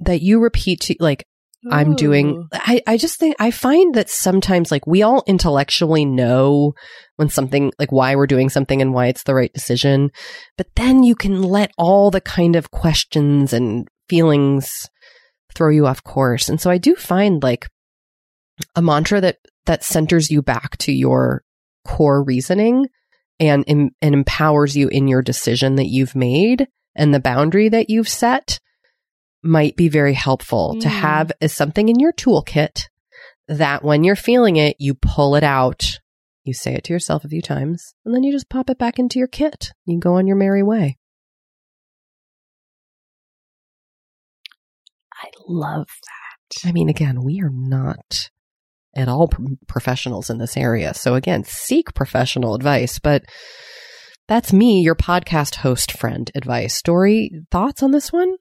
[0.00, 1.24] that you repeat to, like,
[1.70, 6.74] I'm doing I, I just think I find that sometimes like we all intellectually know
[7.16, 10.10] when something like why we're doing something and why it's the right decision.
[10.56, 14.88] But then you can let all the kind of questions and feelings
[15.54, 16.48] throw you off course.
[16.48, 17.68] And so I do find like
[18.76, 21.42] a mantra that that centers you back to your
[21.84, 22.86] core reasoning
[23.40, 27.88] and em- and empowers you in your decision that you've made and the boundary that
[27.90, 28.58] you've set
[29.42, 31.00] might be very helpful to Mm.
[31.00, 32.88] have as something in your toolkit
[33.48, 35.98] that when you're feeling it, you pull it out.
[36.44, 38.98] You say it to yourself a few times and then you just pop it back
[38.98, 39.72] into your kit.
[39.84, 40.98] You go on your merry way.
[45.12, 46.68] I love that.
[46.68, 48.30] I mean, again, we are not
[48.94, 50.94] at all pro- professionals in this area.
[50.94, 53.24] So again, seek professional advice, but
[54.28, 56.80] that's me, your podcast host friend advice.
[56.82, 58.36] Doree thoughts on this one?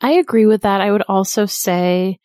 [0.00, 0.80] I agree with that.
[0.80, 2.18] I would also say,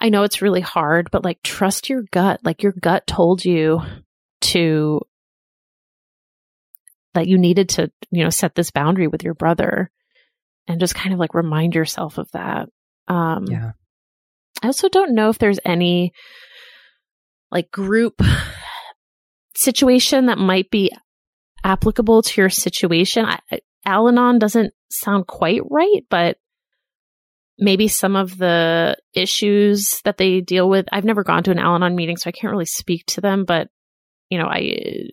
[0.00, 2.40] I know it's really hard, but like trust your gut.
[2.44, 3.80] Like your gut told you
[4.42, 5.00] to,
[7.14, 9.90] that you needed to, you know, set this boundary with your brother
[10.68, 12.68] and just kind of like remind yourself of that.
[13.08, 13.72] Um, Yeah.
[14.62, 16.12] I also don't know if there's any
[17.50, 18.20] like group
[19.54, 20.90] situation that might be
[21.64, 23.24] applicable to your situation.
[23.24, 26.38] I- Al-Anon doesn't sound quite right, but
[27.58, 30.86] maybe some of the issues that they deal with.
[30.92, 33.68] I've never gone to an Al-Anon meeting, so I can't really speak to them, but
[34.28, 35.08] you know, I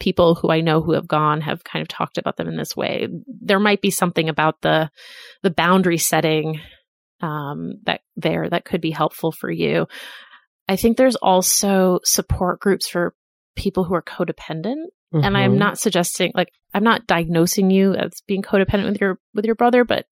[0.00, 2.76] people who I know who have gone have kind of talked about them in this
[2.76, 3.08] way.
[3.26, 4.90] There might be something about the
[5.42, 6.60] the boundary setting
[7.24, 9.86] um, that there that could be helpful for you.
[10.68, 13.14] I think there's also support groups for
[13.56, 15.58] people who are codependent and I'm Mhm.
[15.58, 19.84] not suggesting like I'm not diagnosing you as being codependent with your with your brother,
[19.84, 20.06] but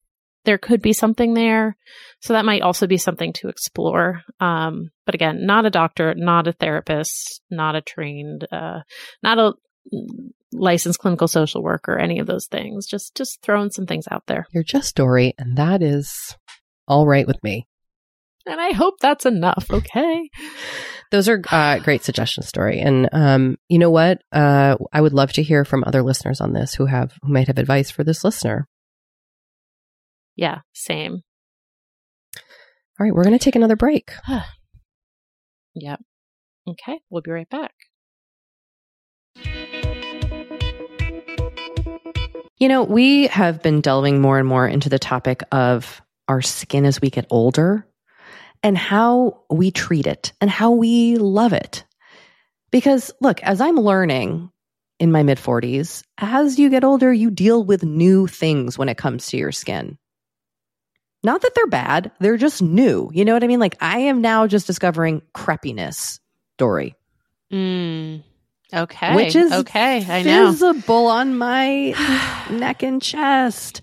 [0.45, 1.77] there could be something there.
[2.21, 4.23] So that might also be something to explore.
[4.41, 8.81] Um, but again, not a doctor, not a therapist, not a trained, uh,
[9.23, 9.55] not a
[10.53, 12.87] licensed clinical social worker, any of those things.
[12.87, 14.47] Just just throwing some things out there.
[14.53, 16.37] You're just Doree, and that is
[16.93, 17.67] all right with me.
[18.47, 19.67] And I hope that's enough.
[19.73, 20.29] Okay.
[21.11, 22.81] Those are uh, great suggestions, Doree.
[22.81, 24.23] And um, you know what?
[24.33, 27.49] Uh, I would love to hear from other listeners on this who have who might
[27.49, 28.67] have advice for this listener.
[30.35, 31.21] Yeah, same.
[32.99, 34.13] All right, we're going to take another break.
[35.75, 36.01] Yep.
[36.69, 37.73] Okay, we'll be right back.
[42.59, 46.03] You know, we have been delving more and more into the topic of
[46.33, 47.87] our skin as we get older
[48.63, 51.85] and how we treat it and how we love it.
[52.71, 54.51] Because look, as I'm learning
[54.99, 58.97] in my mid 40s, as you get older, you deal with new things when it
[58.97, 59.99] comes to your skin.
[61.23, 63.11] Not that they're bad, they're just new.
[63.13, 63.61] You know what I mean?
[63.61, 66.19] Like I am now just discovering crepiness,
[66.57, 66.95] Doree.
[67.53, 68.23] Mm,
[68.73, 69.15] okay.
[69.17, 70.03] Which is okay.
[70.09, 70.51] I know.
[70.51, 73.83] visible on my neck and chest.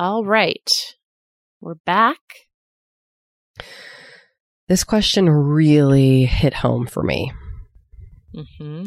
[0.00, 0.96] All right.
[1.60, 2.16] We're back.
[4.66, 7.34] This question really hit home for me.
[8.34, 8.84] hmm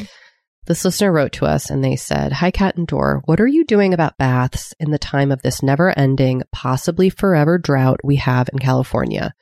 [0.65, 3.21] This listener wrote to us and they said, Hi, Cat and Door.
[3.25, 7.59] What are you doing about baths in the time of this never ending, possibly forever
[7.59, 9.35] drought we have in California?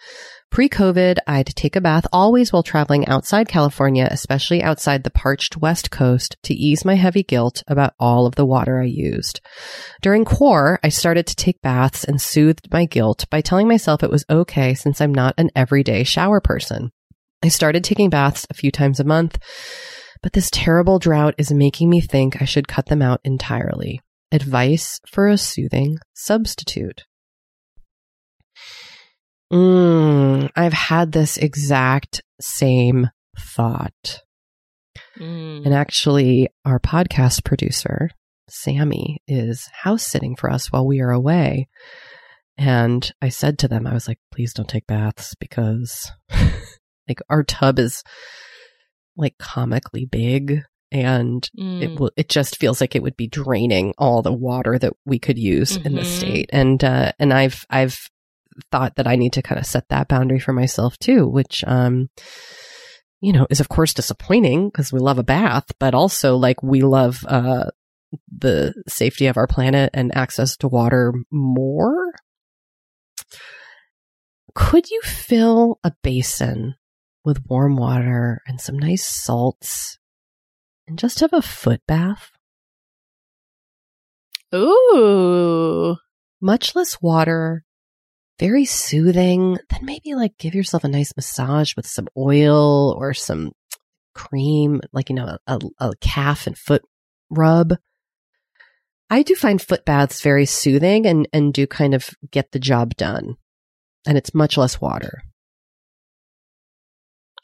[0.51, 5.55] Pre COVID, I'd take a bath always while traveling outside California, especially outside the parched
[5.55, 9.39] West Coast, to ease my heavy guilt about all of the water I used.
[10.01, 14.11] During core, I started to take baths and soothed my guilt by telling myself it
[14.11, 16.91] was okay since I'm not an everyday shower person.
[17.41, 19.39] I started taking baths a few times a month,
[20.21, 24.01] but this terrible drought is making me think I should cut them out entirely.
[24.33, 27.05] Advice for a soothing substitute.
[29.51, 34.21] Mm, I've had this exact same thought.
[35.19, 35.65] Mm.
[35.65, 38.09] And actually, our podcast producer,
[38.49, 41.67] Sammy, is house sitting for us while we are away.
[42.57, 46.11] And I said to them, I was like, please don't take baths because
[47.07, 48.03] like our tub is
[49.17, 50.61] like comically big
[50.93, 51.81] and Mm.
[51.81, 55.19] it will it just feels like it would be draining all the water that we
[55.19, 56.05] could use in the Mhm.
[56.05, 58.09] state and uh and i've i've
[58.71, 62.09] thought that i need to kind of set that boundary for myself too which um
[63.19, 66.81] you know is of course disappointing because we love a bath but also like we
[66.81, 67.65] love uh
[68.37, 72.11] the safety of our planet and access to water more
[74.53, 76.75] could you fill a basin
[77.23, 79.97] with warm water and some nice salts
[80.87, 82.31] and just have a foot bath?
[84.53, 85.95] Ooh.
[86.41, 87.63] Much less water,
[88.41, 89.59] very soothing.
[89.69, 93.51] Then maybe like give yourself a nice massage with some oil or some
[94.15, 96.81] cream, like, you know, a, a calf and foot
[97.29, 97.75] rub.
[99.11, 102.95] I do find foot baths very soothing and, and do kind of get the job
[102.95, 103.35] done.
[104.07, 105.21] And it's much less water.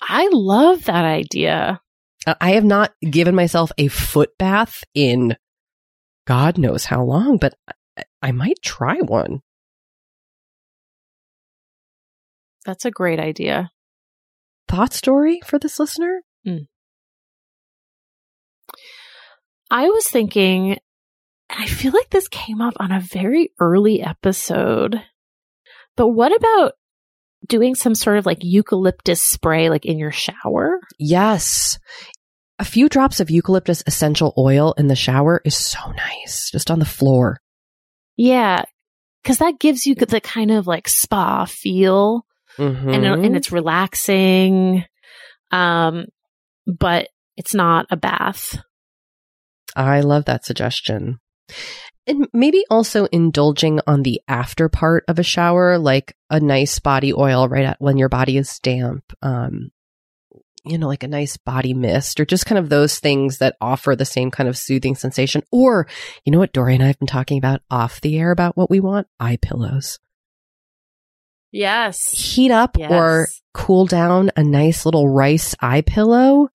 [0.01, 1.79] I love that idea.
[2.25, 5.37] Uh, I have not given myself a foot bath in
[6.25, 7.53] God knows how long, but
[7.95, 9.41] I, I might try one.
[12.67, 13.71] That's a great idea.
[14.67, 16.21] Thought Doree for this listener?
[16.43, 16.65] Hmm.
[19.71, 20.79] I was thinking, and
[21.49, 25.01] I feel like this came up on a very early episode,
[25.95, 26.73] but what about
[27.47, 30.81] doing some sort of like eucalyptus spray like in your shower?
[30.99, 31.79] Yes.
[32.59, 36.79] A few drops of eucalyptus essential oil in the shower is so nice, just on
[36.79, 37.39] the floor.
[38.17, 38.65] Yeah.
[39.23, 42.25] Cause that gives you the kind of like spa feel
[42.57, 42.89] Mm-hmm.
[42.89, 44.83] and, and it's relaxing.
[45.51, 46.05] Um,
[46.65, 48.59] but it's not a bath.
[49.75, 51.19] I love that suggestion.
[52.05, 57.13] And maybe also indulging on the after part of a shower, like a nice body
[57.13, 59.03] oil right at when your body is damp.
[59.21, 59.71] Um,
[60.65, 63.95] you know, like a nice body mist or just kind of those things that offer
[63.95, 65.41] the same kind of soothing sensation.
[65.51, 65.87] Or,
[66.25, 68.69] you know what Doree and I have been talking about off the air about what
[68.69, 69.07] we want?
[69.19, 69.99] Eye pillows.
[71.51, 71.97] Yes.
[72.11, 72.91] Heat up Yes.
[72.91, 76.49] or cool down a nice little rice eye pillow.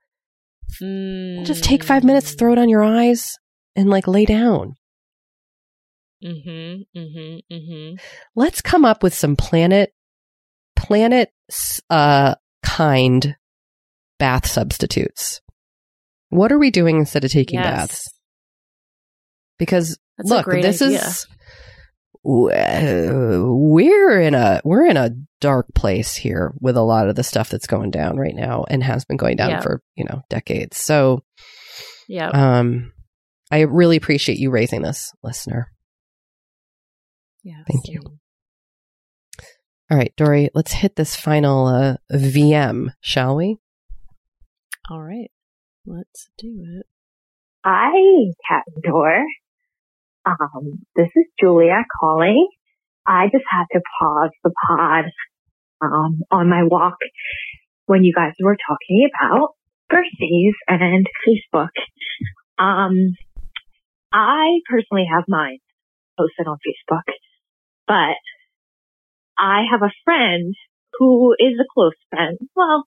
[0.80, 3.36] Just take five minutes, throw it on your eyes
[3.76, 4.74] and like lay down.
[6.24, 6.98] Mm-hmm.
[6.98, 7.54] Mm-hmm.
[7.54, 7.94] Mm-hmm.
[8.36, 9.92] let's come up with some planet
[10.76, 11.32] planet
[11.90, 13.34] uh kind
[14.20, 15.40] bath substitutes
[16.28, 17.66] what are we doing instead of taking Yes.
[17.66, 18.08] baths
[19.58, 20.98] because That's look this idea.
[21.00, 21.26] is
[22.24, 25.10] we're in a we're in a
[25.40, 28.82] dark place here with a lot of the stuff that's going down right now and
[28.82, 29.60] has been going down Yeah.
[29.60, 31.24] for you know decades so
[32.08, 32.28] Yeah.
[32.28, 32.92] um
[33.50, 35.72] i really appreciate you raising this listener
[37.42, 38.00] yeah thank you.
[39.90, 43.56] all right Doree let's hit this final uh vm shall we
[44.90, 45.30] All right.
[45.86, 46.86] Let's do it.
[47.64, 47.90] Hi,
[48.48, 49.24] Cat and Door.
[50.24, 52.48] Um, this is Julia calling.
[53.06, 55.04] I just had to pause the pod
[55.80, 56.96] um, on my walk
[57.86, 59.50] when you guys were talking about
[59.88, 61.74] birthdays and Facebook.
[62.58, 63.16] Um,
[64.12, 65.58] I personally have mine
[66.16, 67.12] posted on Facebook,
[67.88, 68.20] but
[69.36, 70.54] I have a friend
[70.98, 72.38] who is a close friend.
[72.54, 72.84] Well,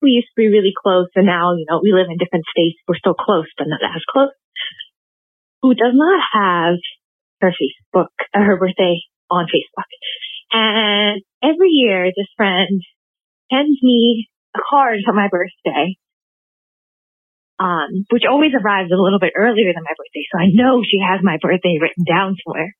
[0.00, 2.78] we used to be really close and now, you know, we live in different states.
[2.86, 4.30] We're still close, but not as close.
[5.62, 6.76] Who does not have
[7.40, 9.00] her Facebook, uh, her birthday
[9.30, 9.90] on Facebook.
[10.52, 12.80] And every year this friend
[13.50, 15.96] sends me a card for my birthday.
[17.60, 20.22] Um, which always arrives a little bit earlier than my birthday.
[20.30, 22.70] So I know she has my birthday written down somewhere,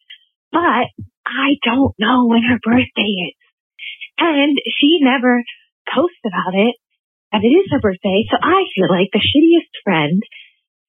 [0.53, 0.87] but
[1.26, 3.35] I don't know when her birthday is.
[4.18, 5.43] And she never
[5.93, 6.76] posts about it
[7.33, 10.22] and it is her birthday, so I feel like the shittiest friend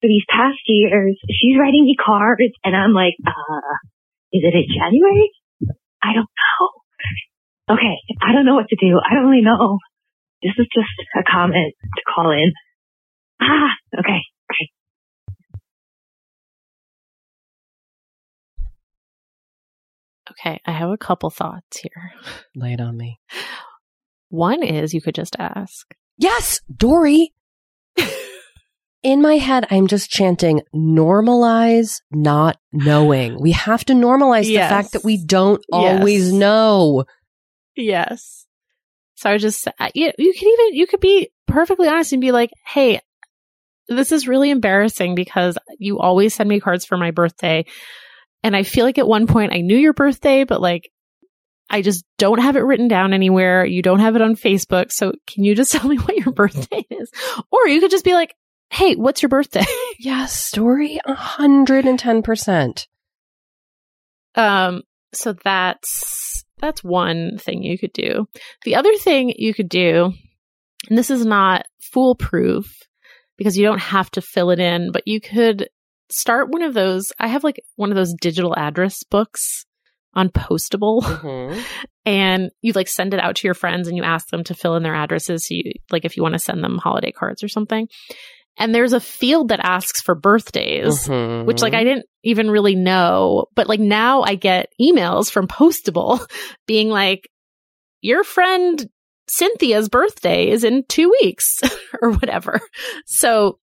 [0.01, 1.19] for these past years.
[1.29, 3.75] She's writing me cards, and I'm like, uh,
[4.33, 5.31] is it in January?
[6.01, 7.75] I don't know.
[7.75, 8.99] Okay, I don't know what to do.
[8.99, 9.77] I don't really know.
[10.41, 12.51] This is just a comment to call in.
[13.41, 14.21] Ah, okay.
[14.51, 14.69] Okay.
[20.31, 22.13] Okay, I have a couple thoughts here.
[22.55, 23.19] lay it on me
[24.29, 25.93] One is you could just ask.
[26.17, 27.31] Yes, Doree.
[29.01, 33.39] In my head, I'm just chanting normalize not knowing.
[33.41, 34.69] We have to normalize Yes.
[34.69, 35.95] the fact that we don't Yes.
[35.97, 37.05] always know.
[37.77, 38.45] Yes.
[39.15, 42.31] So I just, uh, you, you could even, you could be perfectly honest and be
[42.31, 42.99] like, hey,
[43.87, 47.65] this is really embarrassing because you always send me cards for my birthday.
[48.43, 50.89] And I feel like at one point I knew your birthday, but like,
[51.69, 53.63] I just don't have it written down anywhere.
[53.65, 54.91] You don't have it on Facebook.
[54.91, 57.11] So can you just tell me what your birthday is?
[57.51, 58.33] Or you could just be like,
[58.71, 59.65] hey, what's your birthday?
[60.01, 62.87] Yes, Doree, 110%.
[64.35, 68.27] Um, so that's that's one thing you could do.
[68.63, 70.13] The other thing you could do,
[70.89, 72.71] and this is not foolproof
[73.37, 75.69] because you don't have to fill it in, but you could
[76.09, 77.11] start one of those.
[77.19, 79.65] I have like one of those digital address books
[80.13, 81.63] on Postable,
[82.05, 84.75] and you like send it out to your friends and you ask them to fill
[84.75, 85.47] in their addresses.
[85.47, 87.87] So you like if you want to send them holiday cards or something.
[88.59, 91.45] And there's a field that asks for birthdays, Mhm.
[91.45, 96.19] which like I didn't even really know, but like now I get emails from Postable
[96.67, 97.29] being like,
[98.01, 98.87] your friend
[99.29, 101.59] Cynthia's birthday is in two weeks
[102.01, 102.59] or whatever.
[103.05, 103.59] So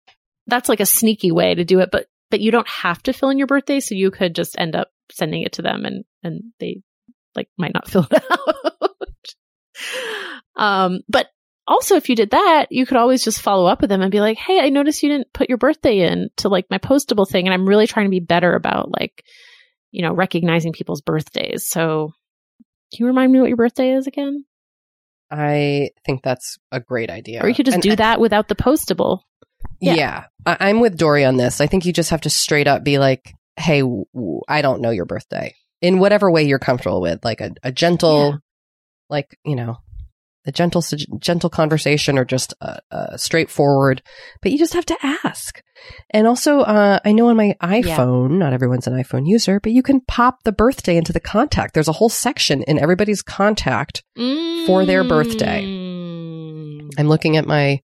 [0.47, 3.29] that's like a sneaky way to do it, but but you don't have to fill
[3.29, 6.41] in your birthday, so you could just end up sending it to them and and
[6.59, 6.81] they
[7.35, 8.99] like might not fill it out.
[10.55, 11.27] um, but
[11.67, 14.19] also if you did that, you could always just follow up with them and be
[14.21, 17.47] like, "Hey, I noticed you didn't put your birthday in to like my postable thing,
[17.47, 19.23] and I'm really trying to be better about like,
[19.91, 22.11] you know, recognizing people's birthdays." So,
[22.91, 24.45] can you remind me what your birthday is again?
[25.31, 27.41] I think that's a great idea.
[27.43, 29.21] Or you could just And do that without the postable.
[29.81, 30.23] Yeah, Yeah.
[30.45, 31.59] I- I'm with Doree on this.
[31.59, 34.81] I think you just have to straight up be like, "Hey, w- w- I don't
[34.81, 38.37] know your birthday." In whatever way you're comfortable with, like a, a gentle, Yeah.
[39.09, 39.77] like you know,
[40.45, 40.83] a gentle,
[41.19, 44.01] gentle conversation, or just a, a straightforward.
[44.41, 45.61] But you just have to ask.
[46.09, 49.83] And also, uh, I know on my iPhone, not everyone's an iPhone user, but you
[49.83, 51.73] can pop the birthday into the contact.
[51.73, 54.03] There's a whole section in everybody's contact
[54.67, 55.63] For their birthday.
[55.63, 56.89] Mm.
[56.97, 57.81] I'm looking at my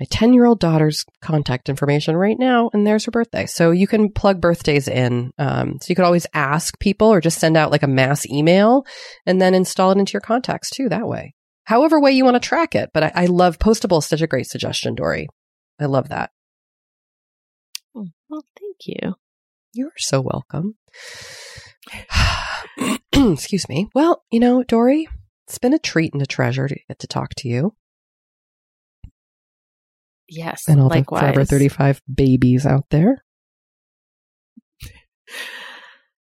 [0.00, 3.46] my 10 year old daughter's contact information right now, and there's her birthday.
[3.46, 5.30] So you can plug birthdays in.
[5.38, 8.84] Um, so you could always ask people or just send out like a mass email
[9.24, 11.34] and then install it into your contacts too that way.
[11.64, 12.90] However way you want to track it.
[12.92, 15.28] But I, I love Postable is such a great suggestion, Doree.
[15.80, 16.30] I love that.
[17.96, 19.14] Oh, well, thank you.
[19.72, 20.76] You're so welcome.
[23.12, 23.88] Excuse me.
[23.94, 25.08] Well, you know, Doree,
[25.46, 27.74] it's been a treat and a treasure to get to talk to you
[30.28, 31.20] Yes, and all likewise.
[31.20, 33.22] the Forever 35 babies out there.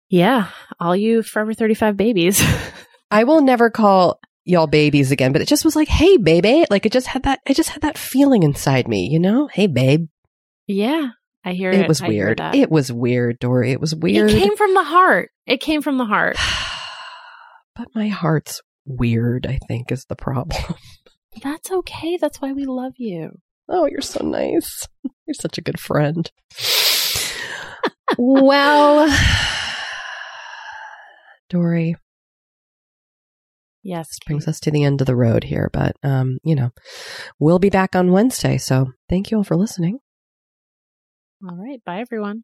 [0.10, 0.48] Yeah,
[0.80, 2.42] all you Forever 35 babies.
[3.12, 4.20] I will never call
[4.50, 6.66] y'all babies again, but it just was like, hey, baby.
[6.70, 9.47] Like it just had that, it just had that feeling inside me, you know?
[9.47, 10.08] Hey, babe.
[10.68, 11.10] yeah,
[11.43, 11.80] I hear it.
[11.80, 12.41] It was I weird.
[12.54, 13.72] It was weird, Doree.
[13.72, 14.32] It was weird.
[14.32, 15.30] It came from the heart.
[15.45, 16.38] It came from the heart.
[17.76, 20.76] but my heart's weird, I think, is the problem.
[21.43, 22.18] That's okay.
[22.18, 23.32] That's why we love you.
[23.70, 24.88] Oh, you're so nice.
[25.28, 26.30] You're such a good friend.
[28.18, 29.08] well,
[31.52, 31.95] Doree,
[33.84, 34.10] Yes.
[34.10, 36.72] this brings us to the end of the road here, but um, you know,
[37.40, 38.58] we'll be back on Wednesday.
[38.58, 40.00] So thank you all for listening.
[41.48, 41.84] All right.
[41.86, 42.44] Bye, everyone.